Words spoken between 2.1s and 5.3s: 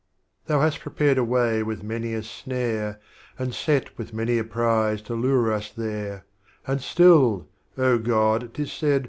a Snare, And set with many a Prize to